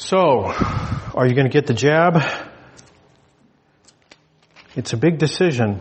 [0.00, 2.22] So, are you going to get the jab?
[4.76, 5.80] It's a big decision.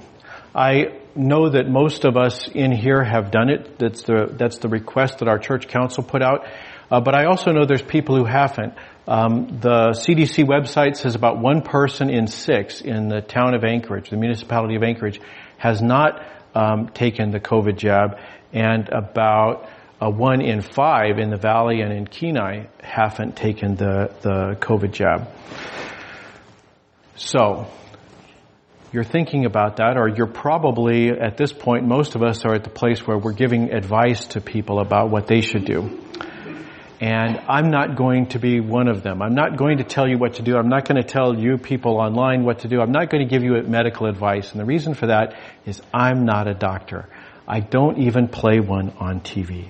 [0.56, 3.78] I know that most of us in here have done it.
[3.78, 6.48] That's the, that's the request that our church council put out.
[6.90, 8.74] Uh, but I also know there's people who haven't.
[9.08, 14.10] Um, the CDC website says about one person in six in the town of Anchorage,
[14.10, 15.22] the municipality of Anchorage,
[15.60, 16.26] has not
[16.56, 18.18] um, taken the COVID jab,
[18.52, 19.70] and about
[20.00, 24.92] uh, one in five in the valley and in Kenai haven't taken the, the COVID
[24.92, 25.30] jab.
[27.16, 27.68] So,
[28.94, 32.64] you're thinking about that, or you're probably, at this point, most of us are at
[32.64, 36.00] the place where we're giving advice to people about what they should do.
[37.00, 39.22] And I'm not going to be one of them.
[39.22, 40.58] I'm not going to tell you what to do.
[40.58, 42.80] I'm not going to tell you people online what to do.
[42.82, 44.52] I'm not going to give you medical advice.
[44.52, 45.36] And the reason for that
[45.66, 47.08] is I'm not a doctor.
[47.48, 49.70] I don't even play one on TV.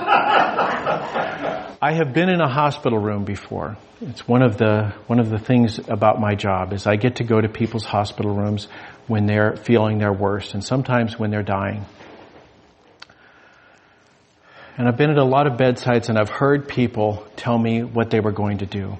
[1.82, 3.76] I have been in a hospital room before.
[4.00, 7.24] It's one of the one of the things about my job is I get to
[7.24, 8.68] go to people's hospital rooms
[9.06, 11.84] when they're feeling their worst and sometimes when they're dying.
[14.78, 18.10] And I've been at a lot of bedsides and I've heard people tell me what
[18.10, 18.96] they were going to do.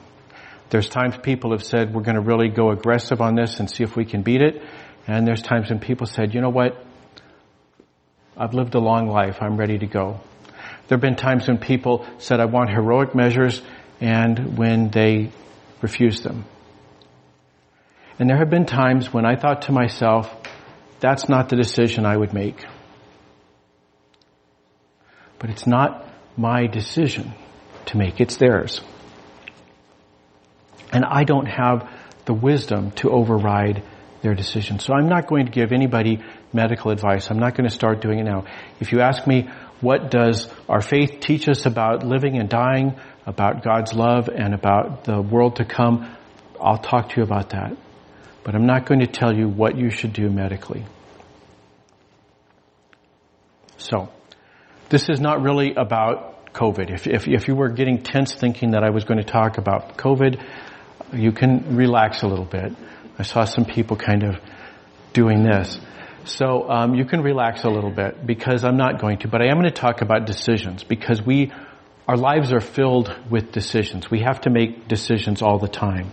[0.69, 3.83] There's times people have said, we're going to really go aggressive on this and see
[3.83, 4.63] if we can beat it.
[5.07, 6.85] And there's times when people said, you know what?
[8.37, 9.39] I've lived a long life.
[9.41, 10.21] I'm ready to go.
[10.91, 13.63] There have been times when people said, I want heroic measures,
[14.01, 15.31] and when they
[15.81, 16.47] refused them.
[18.19, 20.29] And there have been times when I thought to myself,
[20.99, 22.65] that's not the decision I would make.
[25.39, 27.35] But it's not my decision
[27.87, 28.81] to make, it's theirs.
[30.93, 31.89] And I don't have
[32.25, 33.85] the wisdom to override
[34.23, 34.81] their decision.
[34.81, 36.21] So I'm not going to give anybody
[36.53, 37.31] medical advice.
[37.31, 38.47] I'm not going to start doing it now.
[38.81, 39.49] If you ask me,
[39.81, 45.05] what does our faith teach us about living and dying, about God's love, and about
[45.05, 46.17] the world to come?
[46.61, 47.77] I'll talk to you about that.
[48.45, 50.85] But I'm not going to tell you what you should do medically.
[53.79, 54.11] So,
[54.91, 56.91] this is not really about COVID.
[56.93, 59.97] If, if, if you were getting tense thinking that I was going to talk about
[59.97, 60.43] COVID,
[61.13, 62.73] you can relax a little bit.
[63.19, 64.37] I saw some people kind of
[65.13, 65.79] doing this.
[66.25, 69.47] So um, you can relax a little bit because I'm not going to, but I
[69.47, 71.53] am going to talk about decisions because we,
[72.07, 74.11] our lives are filled with decisions.
[74.11, 76.11] We have to make decisions all the time.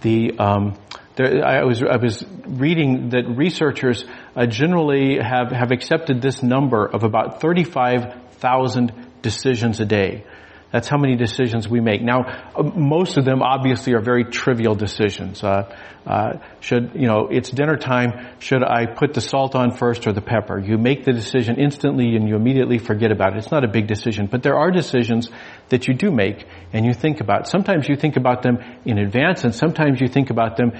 [0.00, 0.78] The um,
[1.16, 4.04] there, I was I was reading that researchers
[4.34, 10.24] uh, generally have have accepted this number of about thirty five thousand decisions a day.
[10.72, 12.00] That's how many decisions we make.
[12.00, 12.20] Now,
[12.54, 15.42] uh, most of them obviously are very trivial decisions.
[15.42, 15.74] Uh,
[16.06, 18.28] uh, should you know it's dinner time?
[18.38, 20.58] Should I put the salt on first or the pepper?
[20.58, 23.38] You make the decision instantly and you immediately forget about it.
[23.38, 25.28] It's not a big decision, but there are decisions
[25.70, 27.48] that you do make and you think about.
[27.48, 30.72] Sometimes you think about them in advance, and sometimes you think about them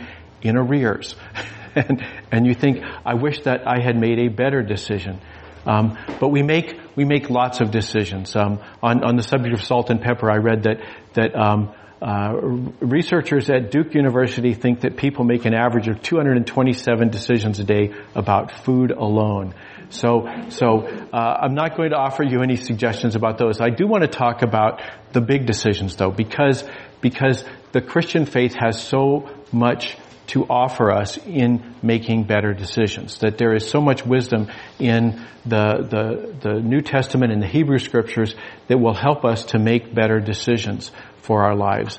[0.43, 1.17] in arrears.
[1.75, 5.21] and, and you think, I wish that I had made a better decision.
[5.71, 8.35] Um, but we make we make lots of decisions.
[8.35, 10.79] Um, on on the subject of salt and pepper, I read that
[11.15, 11.73] that um,
[12.03, 12.33] uh,
[12.81, 17.95] researchers at Duke University think that people make an average of 227 decisions a day
[18.15, 19.55] about food alone.
[19.91, 23.61] So, so uh, I'm not going to offer you any suggestions about those.
[23.61, 24.81] I do want to talk about
[25.13, 26.65] the big decisions, though, because
[27.01, 29.97] because the Christian faith has so much
[30.31, 33.19] to offer us in making better decisions.
[33.19, 34.49] That there is so much wisdom
[34.79, 38.35] in the, the, the New Testament and the Hebrew scriptures
[38.69, 41.99] that will help us to make better decisions for our lives.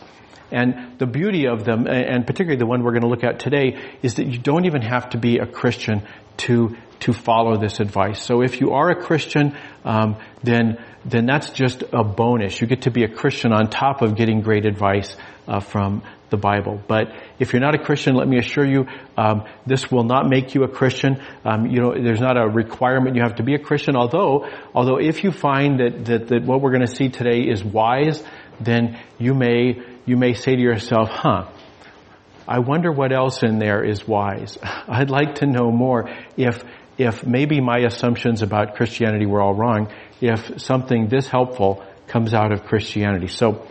[0.51, 3.79] And the beauty of them, and particularly the one we're going to look at today,
[4.01, 8.21] is that you don't even have to be a Christian to to follow this advice.
[8.21, 12.61] So if you are a Christian, um, then then that's just a bonus.
[12.61, 15.15] You get to be a Christian on top of getting great advice
[15.47, 16.81] uh, from the Bible.
[16.87, 18.87] But if you're not a Christian, let me assure you,
[19.17, 21.21] um, this will not make you a Christian.
[21.45, 23.95] Um, you know, there's not a requirement you have to be a Christian.
[23.95, 27.63] Although, although if you find that that, that what we're going to see today is
[27.63, 28.23] wise,
[28.59, 31.45] then you may you may say to yourself, "Huh."
[32.47, 34.57] I wonder what else in there is wise.
[34.63, 36.63] I'd like to know more if
[36.97, 42.51] if maybe my assumptions about Christianity were all wrong, if something this helpful comes out
[42.51, 43.27] of Christianity.
[43.27, 43.67] So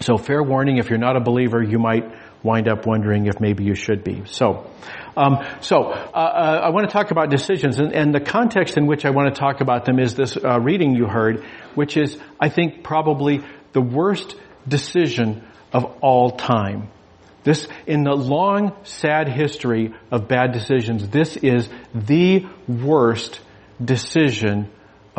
[0.00, 2.04] so fair warning, if you're not a believer, you might
[2.42, 4.22] wind up wondering if maybe you should be.
[4.24, 4.70] So,
[5.14, 8.86] um, so uh, uh, I want to talk about decisions, and, and, the context in
[8.86, 11.44] which I want to talk about them is this uh, reading you heard,
[11.74, 14.36] which is, I think, probably the worst
[14.66, 16.88] decision of all time.
[17.44, 23.40] This, in the long, sad history of bad decisions, this is the worst
[23.82, 24.70] decision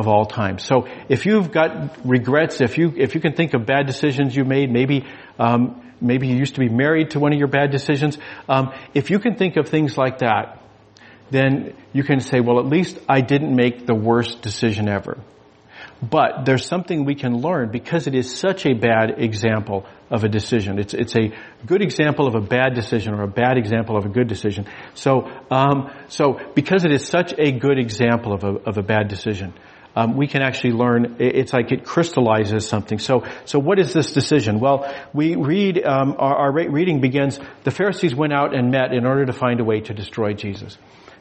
[0.01, 0.57] of all time.
[0.57, 4.43] So if you've got regrets, if you if you can think of bad decisions you
[4.43, 5.05] made, maybe
[5.39, 5.61] um,
[6.01, 8.17] maybe you used to be married to one of your bad decisions.
[8.49, 10.61] Um, if you can think of things like that,
[11.29, 15.17] then you can say, well, at least I didn't make the worst decision ever.
[16.01, 20.29] But there's something we can learn because it is such a bad example of a
[20.29, 20.79] decision.
[20.79, 21.31] It's, it's a
[21.65, 24.65] good example of a bad decision or a bad example of a good decision.
[24.95, 29.09] So, um, so because it is such a good example of a, of a bad
[29.09, 29.53] decision,
[29.95, 31.17] um, we can actually learn.
[31.19, 32.99] It's like it crystallizes something.
[32.99, 34.59] So, so what is this decision?
[34.59, 37.39] Well, we read um, our, our reading begins.
[37.63, 40.77] The Pharisees went out and met in order to find a way to destroy Jesus.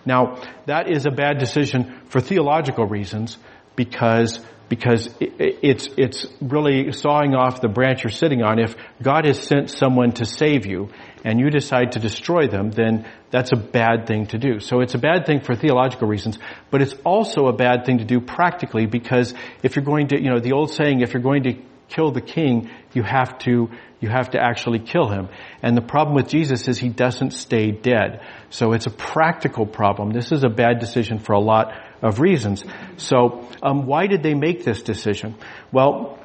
[0.06, 3.36] Now, that is a bad decision for theological reasons
[3.76, 8.60] because because it's it's really sawing off the branch you're sitting on.
[8.60, 10.90] If God has sent someone to save you
[11.24, 14.60] and you decide to destroy them, then that's a bad thing to do.
[14.60, 16.38] So it's a bad thing for theological reasons,
[16.70, 20.30] but it's also a bad thing to do practically because if you're going to, you
[20.30, 21.54] know, the old saying, if you're going to
[21.88, 23.68] kill the king, you have to,
[24.00, 25.28] you have to actually kill him.
[25.62, 28.24] And the problem with Jesus is he doesn't stay dead.
[28.48, 30.10] So it's a practical problem.
[30.10, 32.64] This is a bad decision for a lot of reasons.
[32.96, 35.34] So, um, why did they make this decision?
[35.70, 36.18] Well,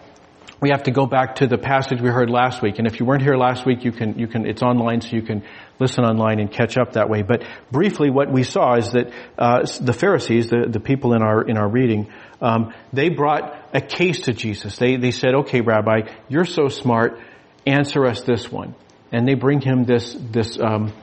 [0.61, 2.79] we have to go back to the passage we heard last week.
[2.79, 5.21] And if you weren't here last week, you can, you can, it's online so you
[5.21, 5.43] can
[5.79, 7.21] listen online and catch up that way.
[7.21, 11.41] But briefly, what we saw is that, uh, the Pharisees, the, the people in our,
[11.41, 12.11] in our reading,
[12.41, 14.77] um, they brought a case to Jesus.
[14.77, 17.19] They, they said, okay, Rabbi, you're so smart,
[17.65, 18.75] answer us this one.
[19.11, 20.93] And they bring him this, this, um,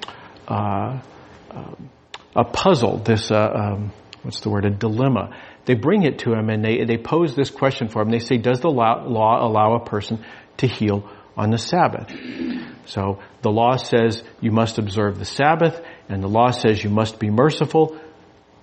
[0.48, 1.00] uh,
[1.50, 1.74] uh,
[2.34, 5.36] a puzzle, this, uh, um, what's the word, a dilemma.
[5.64, 8.10] They bring it to him and they, they pose this question for him.
[8.10, 10.24] They say, does the law, law allow a person
[10.58, 12.12] to heal on the Sabbath?
[12.86, 17.18] So the law says you must observe the Sabbath and the law says you must
[17.18, 17.98] be merciful.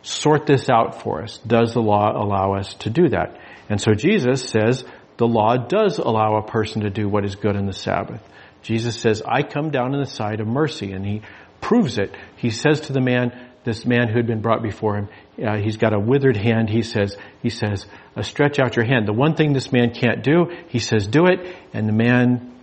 [0.02, 1.38] Sort this out for us.
[1.40, 3.38] Does the law allow us to do that?
[3.70, 4.84] And so Jesus says
[5.18, 8.22] the law does allow a person to do what is good in the Sabbath.
[8.62, 11.22] Jesus says, I come down on the side of mercy and he
[11.62, 12.16] proves it.
[12.36, 15.10] He says to the man, this man who had been brought before him,
[15.46, 16.70] uh, he's got a withered hand.
[16.70, 17.86] He says, he says,
[18.22, 19.08] stretch out your hand.
[19.08, 22.56] The one thing this man can't do, he says, do it, and the man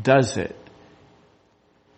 [0.00, 0.56] does it.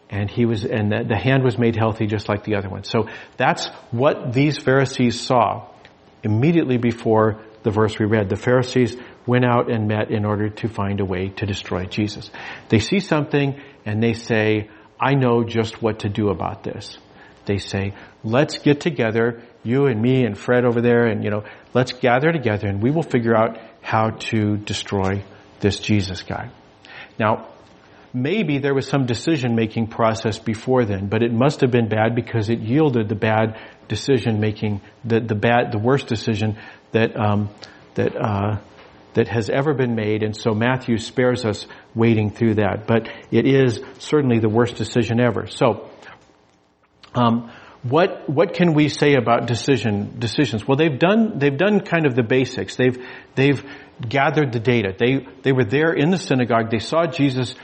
[0.08, 2.84] And he was, and the, the hand was made healthy just like the other one.
[2.84, 5.69] So that's what these Pharisees saw
[6.23, 8.28] immediately before the verse we read.
[8.28, 8.96] The Pharisees
[9.26, 12.31] went out and met in order to find a way to destroy Jesus.
[12.69, 14.70] They see something and they say,
[15.00, 16.99] I know just what to do about this.
[17.46, 21.44] They say, let's get together, you and me and Fred over there, and you know,
[21.75, 25.22] let's gather together and we will figure out how to destroy
[25.60, 26.50] this Jesus guy.
[27.19, 27.48] Now,
[28.12, 32.14] maybe there was some decision making process before then, but it must have been bad
[32.14, 33.58] because it yielded the bad
[33.88, 36.58] decision making, the, the bad, the worst decision
[36.92, 37.50] that, um,
[37.94, 38.58] that, uh,
[39.14, 42.87] that has ever been made, and so Matthew spares us wading through that.
[42.87, 45.46] But it is certainly the worst decision ever.
[45.46, 45.88] So,
[47.16, 47.50] um,
[47.82, 50.66] what what can we say about decision decisions?
[50.66, 52.76] Well, they've done they've done kind of the basics.
[52.76, 52.98] They've
[53.34, 53.64] they've
[54.00, 54.94] gathered the data.
[54.98, 56.70] They they were there in the synagogue.
[56.70, 57.54] They saw Jesus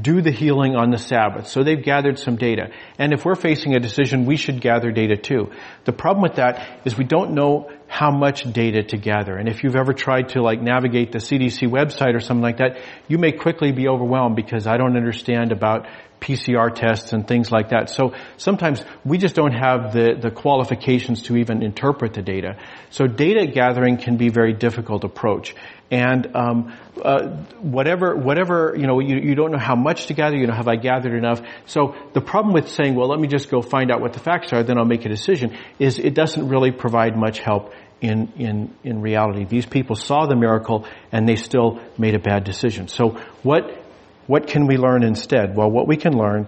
[0.00, 1.48] do the healing on the Sabbath.
[1.48, 2.70] So they've gathered some data.
[2.98, 5.50] And if we're facing a decision, we should gather data too.
[5.84, 9.36] The problem with that is we don't know how much data to gather.
[9.36, 12.78] And if you've ever tried to like navigate the CDC website or something like that,
[13.06, 15.86] you may quickly be overwhelmed because I don't understand about
[16.22, 17.90] PCR tests and things like that.
[17.90, 22.56] So sometimes we just don't have the, the qualifications to even interpret the data.
[22.90, 25.54] So data gathering can be a very difficult approach.
[25.90, 26.74] And um,
[27.04, 27.28] uh,
[27.60, 30.36] whatever, whatever, you know, you, you don't know how much to gather.
[30.36, 31.42] You know, have I gathered enough?
[31.66, 34.54] So the problem with saying, well, let me just go find out what the facts
[34.54, 38.74] are, then I'll make a decision, is it doesn't really provide much help in, in,
[38.82, 39.44] in reality.
[39.44, 42.88] These people saw the miracle and they still made a bad decision.
[42.88, 43.81] So what
[44.26, 45.56] what can we learn instead?
[45.56, 46.46] Well, what we can learn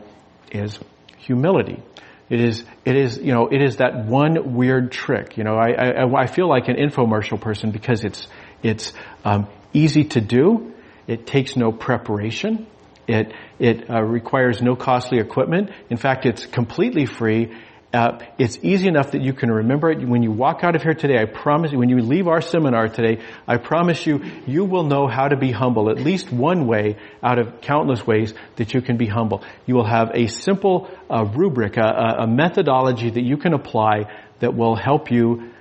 [0.52, 0.78] is
[1.19, 1.83] humility.
[2.31, 5.37] It is, it is, you know, it is that one weird trick.
[5.37, 8.26] You know, I, I, I feel like an infomercial person because it's,
[8.62, 8.93] it's
[9.25, 10.73] um, easy to do.
[11.07, 12.66] It takes no preparation.
[13.07, 15.71] It, it uh, requires no costly equipment.
[15.90, 17.54] In fact, it's completely free
[17.94, 20.06] uh, it's easy enough that you can remember it.
[20.06, 22.88] When you walk out of here today, I promise you, when you leave our seminar
[22.88, 26.96] today, I promise you, you will know how to be humble, at least one way
[27.22, 29.44] out of countless ways that you can be humble.
[29.64, 34.56] You will have a simple uh, rubric, a, a methodology that you can apply that
[34.56, 35.52] will help you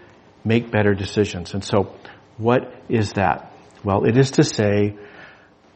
[0.43, 1.53] make better decisions.
[1.53, 1.95] And so,
[2.37, 3.53] what is that?
[3.83, 4.95] Well, it is to say,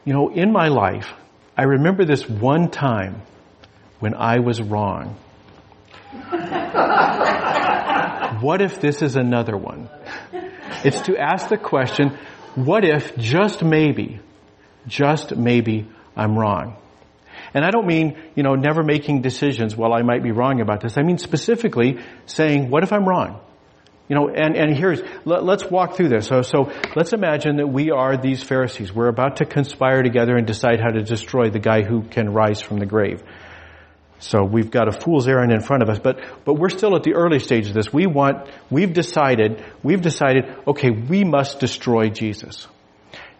[0.04, 1.12] you know, in my life,
[1.56, 3.22] I remember this one time
[4.00, 5.16] when I was wrong
[8.40, 9.90] what if this is another one?
[10.84, 12.16] It's to ask the question,
[12.54, 14.20] what if just maybe,
[14.86, 15.86] just maybe
[16.16, 16.76] I'm wrong?
[17.52, 20.80] And I don't mean, you know, never making decisions, well, I might be wrong about
[20.80, 20.96] this.
[20.96, 23.40] I mean specifically saying, what if I'm wrong?
[24.08, 26.26] You know, and, and here's, let, us walk through this.
[26.26, 28.92] So, so let's imagine that we are these Pharisees.
[28.92, 32.62] We're about to conspire together and decide how to destroy the guy who can rise
[32.62, 33.22] from the grave.
[34.20, 37.04] So we've got a fool's errand in front of us, but, but we're still at
[37.04, 37.92] the early stage of this.
[37.92, 42.66] We want, we've decided, we've decided, okay, we must destroy Jesus.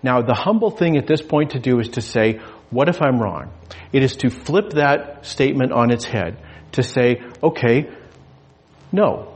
[0.02, 3.18] Now the humble thing at this point to do is to say, what if I'm
[3.18, 3.50] wrong?
[3.92, 6.38] It is to flip that statement on its head.
[6.72, 7.90] To say, okay,
[8.92, 9.34] no,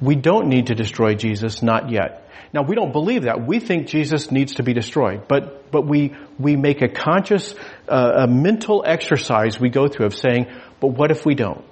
[0.00, 2.28] we don't need to destroy Jesus, not yet.
[2.52, 3.46] Now we don't believe that.
[3.46, 7.54] We think Jesus needs to be destroyed, but but we we make a conscious,
[7.88, 10.46] uh, a mental exercise we go through of saying,
[10.80, 11.64] but what if we don't?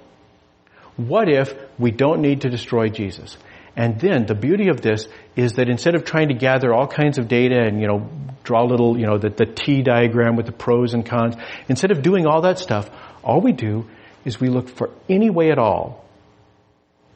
[0.95, 3.37] What if we don't need to destroy Jesus?
[3.75, 7.17] And then the beauty of this is that instead of trying to gather all kinds
[7.17, 8.09] of data and, you know,
[8.43, 11.35] draw a little, you know, the, the T diagram with the pros and cons,
[11.69, 12.89] instead of doing all that stuff,
[13.23, 13.87] all we do
[14.25, 16.05] is we look for any way at all,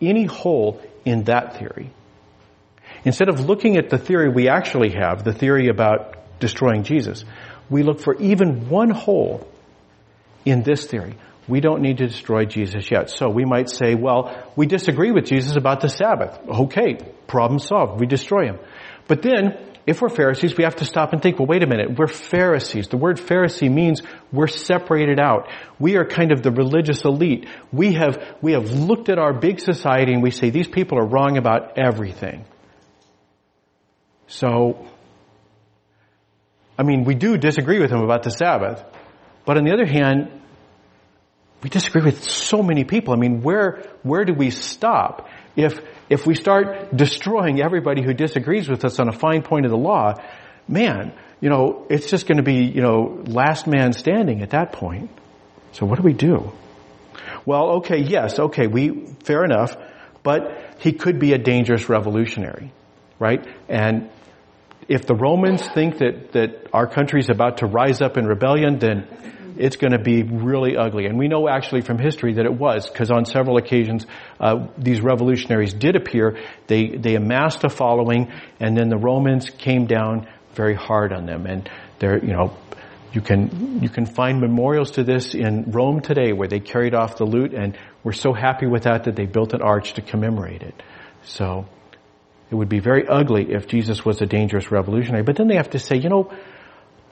[0.01, 1.89] any hole in that theory.
[3.03, 7.25] Instead of looking at the theory we actually have, the theory about destroying Jesus,
[7.69, 9.45] we look for even one hole
[10.45, 11.15] in this theory.
[11.47, 13.09] We don't need to destroy Jesus yet.
[13.09, 16.39] So we might say, well, we disagree with Jesus about the Sabbath.
[16.47, 16.97] Okay,
[17.27, 17.99] problem solved.
[17.99, 18.59] We destroy him.
[19.07, 21.99] But then, if we're Pharisees, we have to stop and think, well, wait a minute.
[21.99, 22.87] We're Pharisees.
[22.87, 25.49] The word Pharisee means we're separated out.
[25.77, 27.47] We are kind of the religious elite.
[27.73, 31.05] We have, we have looked at our big society and we say these people are
[31.05, 32.45] wrong about everything.
[34.27, 34.87] So,
[36.77, 38.81] I mean, we do disagree with them about the Sabbath.
[39.45, 40.42] But on the other hand,
[41.63, 43.13] we disagree with so many people.
[43.13, 45.29] I mean, where, where do we stop?
[45.55, 45.79] If,
[46.09, 49.77] if we start destroying everybody who disagrees with us on a fine point of the
[49.77, 50.15] law,
[50.67, 54.73] man, you know, it's just going to be, you know, last man standing at that
[54.73, 55.09] point.
[55.71, 56.51] So what do we do?
[57.45, 59.75] Well, okay, yes, okay, we, fair enough,
[60.21, 62.73] but he could be a dangerous revolutionary,
[63.19, 63.45] right?
[63.69, 64.09] And
[64.87, 68.79] if the Romans think that, that our country is about to rise up in rebellion,
[68.79, 69.07] then
[69.57, 71.05] it's going to be really ugly.
[71.05, 74.05] And we know actually from history that it was, because on several occasions
[74.39, 76.37] uh, these revolutionaries did appear.
[76.67, 81.45] They they amassed a following, and then the Romans came down very hard on them.
[81.45, 81.69] And
[81.99, 82.55] there, you know,
[83.13, 87.17] you can you can find memorials to this in Rome today, where they carried off
[87.17, 90.63] the loot, and we're so happy with that that they built an arch to commemorate
[90.63, 90.83] it.
[91.23, 91.65] So.
[92.51, 95.23] It would be very ugly if Jesus was a dangerous revolutionary.
[95.23, 96.31] But then they have to say, you know,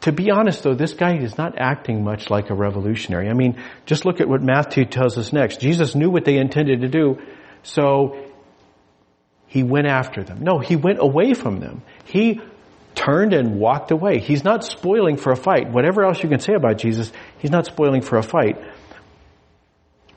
[0.01, 3.29] to be honest though, this guy is not acting much like a revolutionary.
[3.29, 5.60] I mean, just look at what Matthew tells us next.
[5.60, 7.20] Jesus knew what they intended to do,
[7.63, 8.31] so
[9.48, 10.39] he went after them.
[10.41, 11.84] No, he went away from them.
[12.05, 12.41] He
[12.96, 14.20] turned and walked away.
[14.20, 15.72] He's not spoiling for a fight.
[15.72, 18.62] Whatever else you can say about Jesus, he's not spoiling for a fight.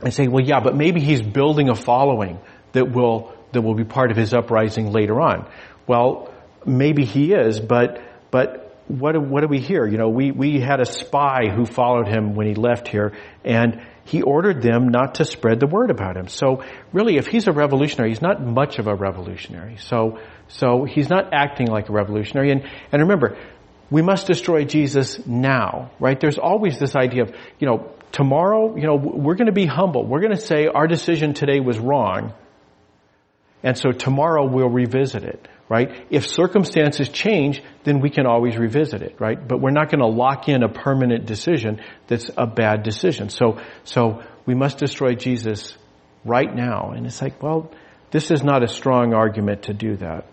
[0.01, 2.39] And say, well, yeah, but maybe he's building a following
[2.73, 5.49] that will, that will be part of his uprising later on.
[5.87, 6.33] Well,
[6.67, 9.87] maybe he is, but, but what do, what do we hear?
[9.87, 13.13] You know, we, we had a spy who followed him when he left here
[13.45, 16.29] and he ordered them not to spread the word about him.
[16.29, 16.63] So
[16.93, 19.77] really, if he's a revolutionary, he's not much of a revolutionary.
[19.79, 22.51] So, so he's not acting like a revolutionary.
[22.53, 23.39] And, and remember,
[23.91, 26.21] we must destroy Jesus now, right?
[26.21, 30.05] There's always this idea of, you know, tomorrow, you know, we're going to be humble.
[30.05, 32.35] We're going to say our decision today was wrong.
[33.63, 36.07] And so tomorrow we'll revisit it right?
[36.11, 39.37] If circumstances change, then we can always revisit it, right?
[39.37, 43.31] But we're not going to lock in a permanent decision that's a bad decision.
[43.31, 45.77] So, so we must destroy Jesus
[46.25, 46.93] right now.
[46.95, 47.71] And it's like, well,
[48.11, 50.27] this is not a strong argument to do that.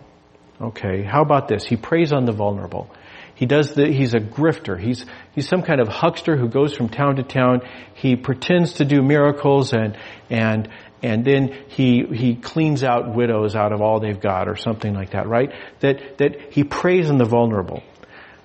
[0.60, 1.64] Okay, how about this?
[1.64, 2.88] He preys on the vulnerable.
[3.34, 4.78] He does the, he's a grifter.
[4.78, 7.62] He's, he's some kind of huckster who goes from town to town.
[7.94, 9.96] He pretends to do miracles and,
[10.30, 10.68] and,
[11.02, 15.10] and then he, he cleans out widows out of all they've got or something like
[15.10, 15.52] that, right?
[15.80, 17.82] That, that he preys on the vulnerable.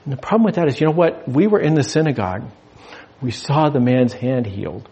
[0.04, 1.28] And the problem with that is, you know what?
[1.28, 2.50] We were in the synagogue.
[3.22, 4.90] We saw the man's hand healed.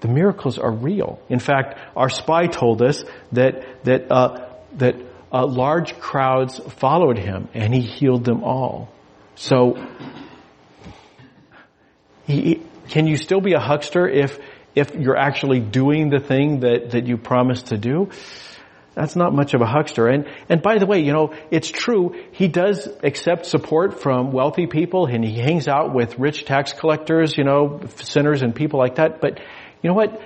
[0.00, 1.20] The miracles are real.
[1.28, 4.96] In fact, our spy told us that, that, uh, that
[5.32, 8.88] uh, large crowds followed him and he healed them all.
[9.36, 9.76] So,
[12.26, 14.38] he, can you still be a huckster if,
[14.74, 18.10] if you're actually doing the thing that, that you promised to do,
[18.94, 20.08] that's not much of a huckster.
[20.08, 24.66] And, and by the way, you know, it's true, he does accept support from wealthy
[24.66, 28.96] people and he hangs out with rich tax collectors, you know, sinners and people like
[28.96, 29.20] that.
[29.20, 29.38] But
[29.82, 30.20] you know what?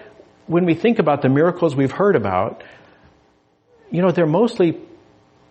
[0.46, 2.62] When we think about the miracles we've heard about,
[3.90, 4.80] you know, they're mostly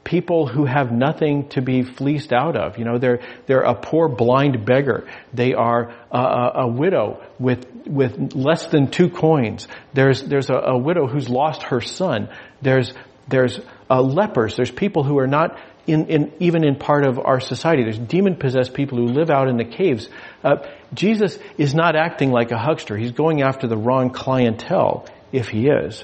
[0.04, 2.78] people who have nothing to be fleeced out of.
[2.78, 5.08] You know, they're, they're a poor blind beggar.
[5.34, 9.68] They are a, a, widow with, with less than two coins.
[9.94, 12.30] There's, there's a, a widow who's lost her son.
[12.62, 12.94] There's,
[13.28, 14.56] there's uh, lepers.
[14.58, 15.58] There's people who are not
[15.88, 17.84] in, in, even in part of our society.
[17.84, 20.10] There's demon possessed people who live out in the caves.
[20.44, 22.98] Uh, Jesus is not acting like a huckster.
[22.98, 26.04] He's going after the wrong clientele if he is.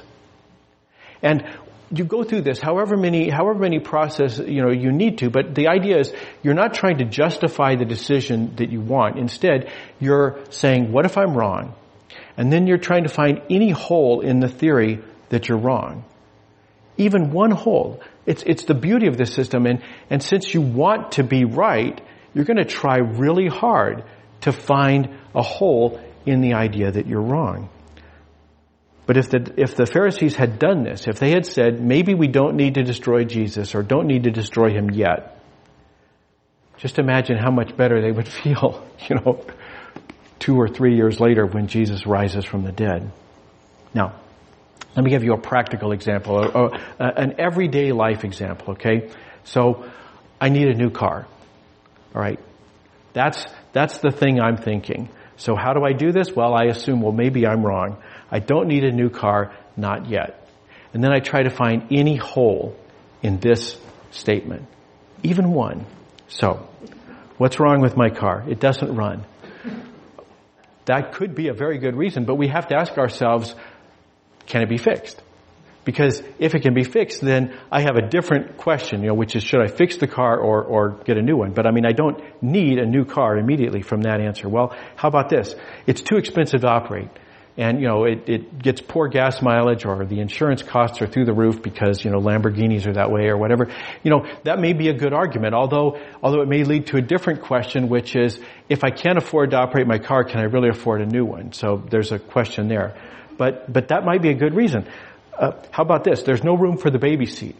[1.22, 1.46] And
[1.91, 5.55] you go through this however many, however many process, you know, you need to, but
[5.55, 9.17] the idea is you're not trying to justify the decision that you want.
[9.17, 11.74] Instead, you're saying, what if I'm wrong?
[12.38, 16.05] And then you're trying to find any hole in the theory that you're wrong.
[16.98, 18.01] Even one hole.
[18.25, 22.00] It's, it's the beauty of this system and, and since you want to be right,
[22.34, 24.03] you're going to try really hard
[24.41, 27.69] to find a hole in the idea that you're wrong.
[29.10, 32.28] But if the, if the Pharisees had done this, if they had said, maybe we
[32.28, 35.42] don't need to destroy Jesus or don't need to destroy him yet,
[36.78, 39.44] just imagine how much better they would feel, you know,
[40.38, 43.12] two or three years later when Jesus rises from the dead.
[43.96, 44.13] Now,
[44.96, 49.10] let me give you a practical example, a, an everyday life example, okay?
[49.44, 49.89] So,
[50.39, 51.25] I need a new car.
[52.13, 52.39] Alright?
[53.13, 55.10] That's, that's the thing I'm thinking.
[55.39, 56.36] So how do I do this?
[56.36, 57.98] Well, I assume, well, maybe I'm wrong.
[58.32, 60.48] I don't need a new car, not yet.
[60.94, 62.76] And then I try to find any hole
[63.22, 63.78] in this
[64.12, 64.66] statement.
[65.24, 65.86] Even one.
[66.28, 66.68] So,
[67.38, 68.44] what's wrong with my car?
[68.48, 69.26] It doesn't run.
[70.86, 73.54] That could be a very good reason, but we have to ask ourselves,
[74.48, 75.22] can it be fixed?
[75.86, 79.36] Because if it can be fixed, then I have a different question, you know, which
[79.36, 81.54] is should I fix the car or, or get a new one?
[81.54, 84.50] But I mean, I don't need a new car immediately from that answer.
[84.50, 85.56] Well, how about this?
[85.88, 87.10] It's too expensive to operate
[87.60, 91.25] and you know it, it gets poor gas mileage or the insurance costs are through
[91.25, 93.68] the roof because you know Lamborghinis are that way or whatever.
[94.01, 97.01] You know that may be a good argument although although it may lead to a
[97.01, 98.39] different question which is
[98.70, 101.51] if I can't afford to operate my car can I really afford a new one?
[101.51, 102.95] So there's a question there.
[103.38, 104.88] But but that might be a good reason.
[105.38, 106.24] Uh, how about this?
[106.24, 107.56] There's no room for the baby seat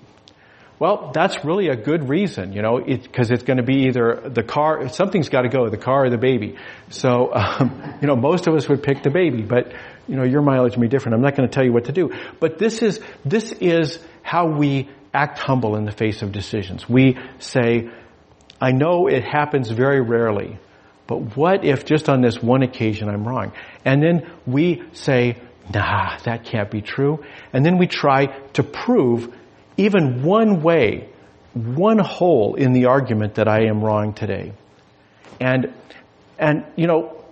[0.80, 4.30] well, that's really a good reason, you know, because it, it's going to be either
[4.30, 6.58] the car, something's got to go, the car or the baby.
[6.90, 9.74] So, um, you know, most of us would pick the baby, but
[10.08, 11.16] you know, your mileage may be different.
[11.16, 14.48] I'm not going to tell you what to do, but this is this is how
[14.48, 16.90] we act humble in the face of decisions.
[16.90, 17.90] We say,
[18.60, 20.58] "I know it happens very rarely,
[21.08, 23.52] but what if just on this one occasion I'm wrong?"
[23.86, 25.38] And then we say,
[25.72, 29.36] "Nah, that can't be true," and then we try to prove
[29.80, 31.08] even one way,
[31.54, 34.52] one hole in the argument that I am wrong today.
[35.40, 35.74] And,
[36.38, 37.24] and, you know,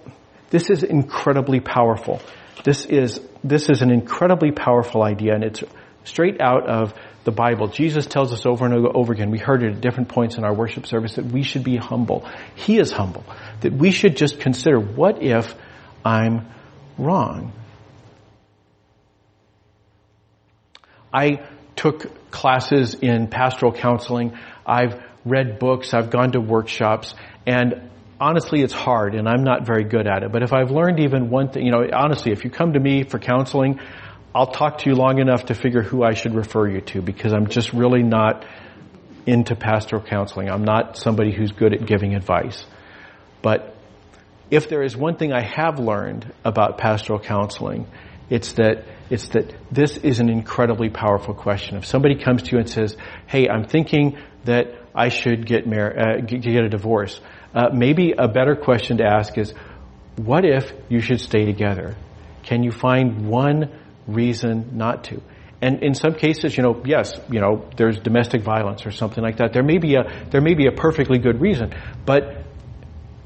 [0.49, 2.21] this is incredibly powerful.
[2.63, 5.61] This is, this is an incredibly powerful idea and it's
[6.05, 6.93] straight out of
[7.25, 7.67] the Bible.
[7.67, 10.53] Jesus tells us over and over again, we heard it at different points in our
[10.53, 12.25] worship service, that we should be humble.
[12.55, 13.25] He is humble.
[13.59, 15.53] That we should just consider, what if
[16.05, 16.47] I'm
[16.97, 17.51] wrong?
[21.13, 21.45] I
[21.77, 24.37] took classes in pastoral counseling.
[24.65, 25.93] I've read books.
[25.93, 30.31] I've gone to workshops and honestly it's hard and I'm not very good at it.
[30.31, 33.03] But if I've learned even one thing, you know, honestly, if you come to me
[33.03, 33.79] for counseling,
[34.33, 37.33] I'll talk to you long enough to figure who I should refer you to because
[37.33, 38.45] I'm just really not
[39.25, 40.49] into pastoral counseling.
[40.49, 42.65] I'm not somebody who's good at giving advice.
[43.41, 43.75] But
[44.49, 47.87] if there is one thing I have learned about pastoral counseling,
[48.29, 51.77] it's that it's that this is an incredibly powerful question.
[51.77, 55.97] If somebody comes to you and says, "Hey, I'm thinking that I should get mar-
[55.97, 57.19] uh, get a divorce,"
[57.53, 59.53] uh, maybe a better question to ask is,
[60.17, 61.95] "What if you should stay together?
[62.43, 63.69] Can you find one
[64.07, 65.21] reason not to?"
[65.61, 69.37] And in some cases, you know, yes, you know, there's domestic violence or something like
[69.37, 69.53] that.
[69.53, 71.73] There may be a there may be a perfectly good reason,
[72.05, 72.46] but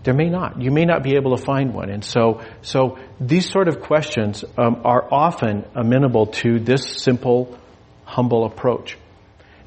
[0.03, 0.61] there may not.
[0.61, 1.89] You may not be able to find one.
[1.89, 7.57] And so, so these sort of questions um, are often amenable to this simple,
[8.05, 8.97] humble approach.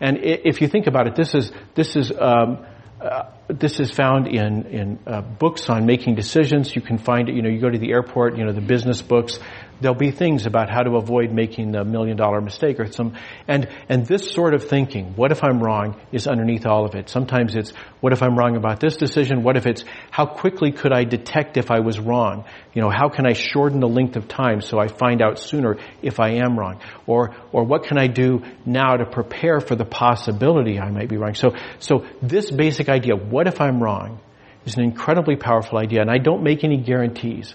[0.01, 2.67] And if you think about it, this is this is um,
[3.01, 6.75] uh, this is found in in uh, books on making decisions.
[6.75, 7.35] You can find it.
[7.35, 8.37] You know, you go to the airport.
[8.37, 9.39] You know, the business books
[9.81, 13.15] there'll be things about how to avoid making the million dollar mistake or some,
[13.49, 17.09] and, and this sort of thinking, what if I'm wrong, is underneath all of it.
[17.09, 19.43] Sometimes it's, what if I'm wrong about this decision?
[19.43, 22.45] What if it's, how quickly could I detect if I was wrong?
[22.73, 25.77] You know, how can I shorten the length of time so I find out sooner
[26.03, 26.81] if I am wrong?
[27.07, 31.17] Or, or what can I do now to prepare for the possibility I might be
[31.17, 31.35] wrong?
[31.35, 34.21] So, so this basic idea, what if I'm wrong,
[34.65, 37.55] is an incredibly powerful idea, and I don't make any guarantees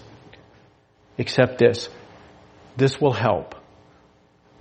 [1.16, 1.88] except this
[2.76, 3.54] this will help.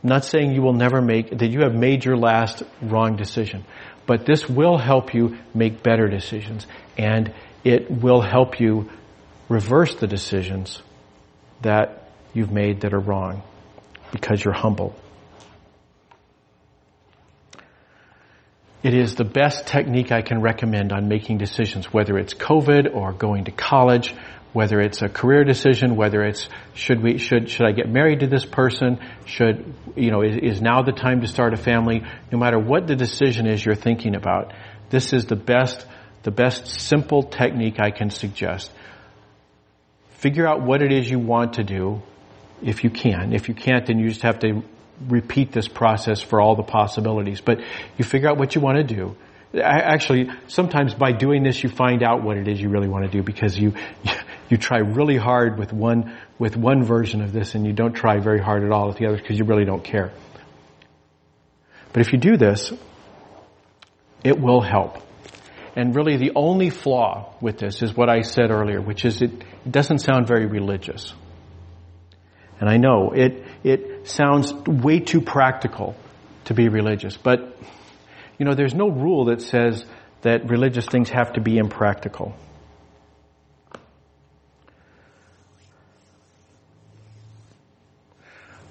[0.03, 3.65] I'm not saying you will never make, that you have made your last wrong decision.
[4.05, 6.65] But this will help you make better decisions.
[6.97, 8.89] And it will help you
[9.49, 10.81] reverse the decisions
[11.61, 13.43] that you've made that are wrong
[14.11, 14.95] because you're humble.
[18.81, 23.11] It is the best technique I can recommend on making decisions, whether it's COVID or
[23.11, 24.15] going to college,
[24.53, 28.27] whether it's a career decision, whether it's should we should should I get married to
[28.27, 32.03] this person, should you know is, is now the time to start a family?
[32.31, 34.53] No matter what the decision is you're thinking about,
[34.89, 35.85] this is the best
[36.23, 38.71] the best simple technique I can suggest.
[40.19, 42.01] Figure out what it is you want to do,
[42.61, 43.33] if you can.
[43.33, 44.63] If you can't, then you just have to
[45.07, 47.41] repeat this process for all the possibilities.
[47.41, 47.59] But
[47.97, 49.15] you figure out what you want to do.
[49.59, 53.11] Actually, sometimes by doing this, you find out what it is you really want to
[53.11, 53.73] do because you
[54.49, 58.19] you try really hard with one with one version of this, and you don't try
[58.19, 60.11] very hard at all with the others because you really don't care.
[61.91, 62.71] But if you do this,
[64.23, 65.01] it will help.
[65.75, 69.31] And really, the only flaw with this is what I said earlier, which is it
[69.69, 71.13] doesn't sound very religious.
[72.59, 75.95] And I know it, it sounds way too practical
[76.45, 77.57] to be religious, but
[78.37, 79.85] you know, there's no rule that says
[80.21, 82.35] that religious things have to be impractical.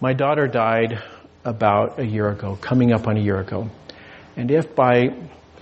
[0.01, 1.03] My daughter died
[1.45, 3.69] about a year ago, coming up on a year ago.
[4.37, 5.09] And if by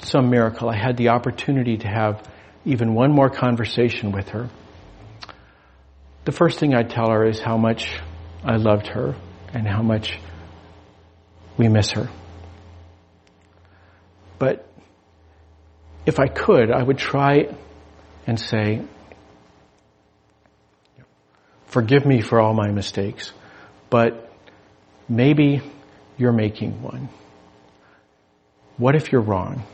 [0.01, 2.23] some miracle I had the opportunity to have
[2.65, 4.49] even one more conversation with her,
[6.27, 7.99] the first thing I'd tell her is how much
[8.47, 9.17] I loved her
[9.53, 10.19] and how much
[11.59, 12.09] we miss her.
[14.39, 14.69] But
[16.07, 17.49] if I could, I would try
[18.27, 18.83] and say,
[21.67, 23.33] forgive me for all my mistakes,
[23.91, 24.31] but
[25.09, 25.61] maybe
[26.17, 27.09] you're making one.
[28.77, 29.65] What if you're wrong?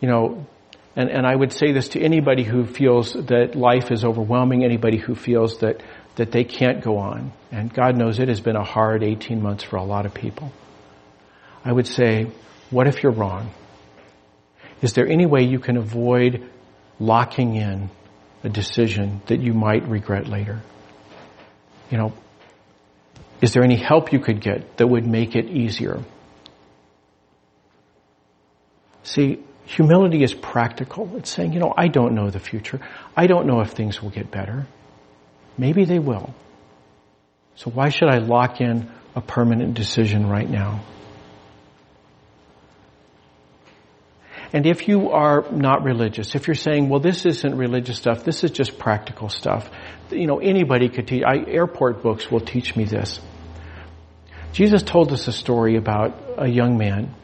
[0.00, 0.46] You know,
[0.94, 4.98] and, and I would say this to anybody who feels that life is overwhelming, anybody
[4.98, 5.82] who feels that
[6.20, 7.32] that they can't go on.
[7.50, 10.52] And God knows it has been a hard 18 months for a lot of people.
[11.64, 12.26] I would say,
[12.68, 13.48] what if you're wrong?
[14.82, 16.46] Is there any way you can avoid
[16.98, 17.88] locking in
[18.44, 20.60] a decision that you might regret later?
[21.90, 22.12] You know,
[23.40, 26.02] is there any help you could get that would make it easier?
[29.04, 31.16] See, humility is practical.
[31.16, 32.78] It's saying, you know, I don't know the future.
[33.16, 34.66] I don't know if things will get better.
[35.60, 36.32] Maybe they will.
[37.56, 40.82] So why should I lock in a permanent decision right now?
[44.54, 48.42] And if you are not religious, if you're saying, well, this isn't religious stuff, this
[48.42, 49.70] is just practical stuff,
[50.10, 53.20] you know, anybody could teach, I, airport books will teach me this.
[54.52, 57.14] Jesus told us a story about a young man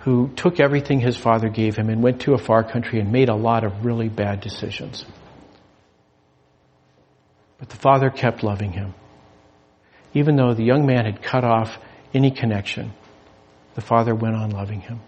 [0.00, 3.28] who took everything his father gave him and went to a far country and made
[3.28, 5.06] a lot of really bad decisions.
[7.58, 8.94] But the father kept loving him.
[10.14, 11.76] Even though the young man had cut off
[12.14, 12.92] any connection,
[13.74, 15.00] the father went on loving him.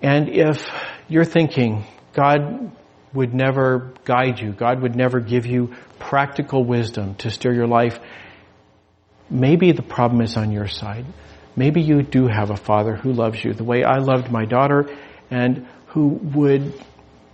[0.00, 0.64] And if
[1.08, 2.72] you're thinking God
[3.12, 7.98] would never guide you, God would never give you practical wisdom to steer your life,
[9.28, 11.06] maybe the problem is on your side.
[11.56, 14.94] Maybe you do have a father who loves you the way I loved my daughter
[15.30, 16.74] and who would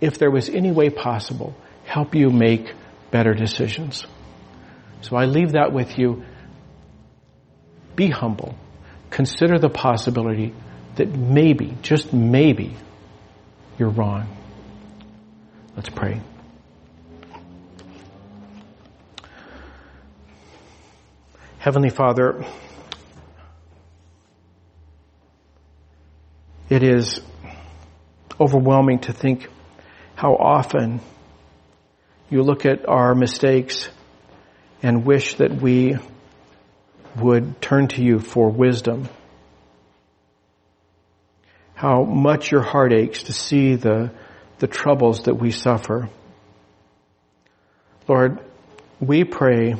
[0.03, 2.73] if there was any way possible, help you make
[3.09, 4.05] better decisions.
[4.99, 6.25] So I leave that with you.
[7.95, 8.53] Be humble.
[9.09, 10.53] Consider the possibility
[10.95, 12.75] that maybe, just maybe,
[13.79, 14.27] you're wrong.
[15.77, 16.19] Let's pray.
[21.59, 22.45] Heavenly Father,
[26.69, 27.21] it is
[28.37, 29.47] overwhelming to think
[30.15, 31.01] how often
[32.29, 33.89] you look at our mistakes
[34.81, 35.97] and wish that we
[37.19, 39.07] would turn to you for wisdom.
[41.75, 44.11] How much your heart aches to see the,
[44.59, 46.09] the troubles that we suffer.
[48.07, 48.39] Lord,
[48.99, 49.75] we pray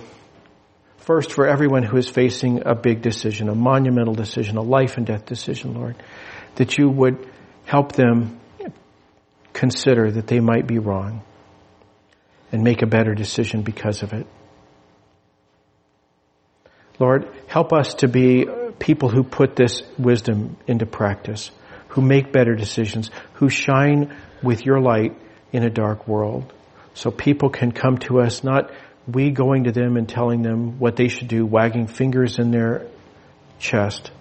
[0.97, 5.05] first for everyone who is facing a big decision, a monumental decision, a life and
[5.05, 5.95] death decision, Lord,
[6.55, 7.29] that you would
[7.65, 8.39] help them
[9.53, 11.21] consider that they might be wrong
[12.51, 14.27] and make a better decision because of it.
[16.99, 18.45] Lord, help us to be
[18.79, 21.51] people who put this wisdom into practice,
[21.89, 25.15] who make better decisions, who shine with your light
[25.51, 26.51] in a dark world.
[26.93, 28.71] So people can come to us not
[29.07, 32.87] we going to them and telling them what they should do, wagging fingers in their
[33.59, 34.11] chest,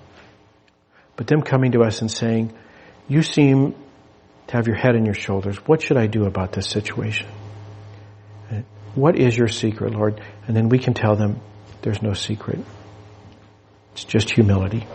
[1.17, 2.53] but them coming to us and saying,
[3.09, 3.75] you seem
[4.53, 5.57] to have your head on your shoulders.
[5.67, 7.27] What should I do about this situation?
[8.95, 10.21] What is your secret, Lord?
[10.47, 11.41] And then we can tell them
[11.81, 12.59] there's no secret.
[13.95, 14.87] It's just humility.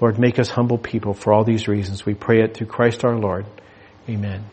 [0.00, 2.06] Lord, make us humble people for all these reasons.
[2.06, 3.44] We pray it through Christ our Lord.
[4.08, 4.46] Amen.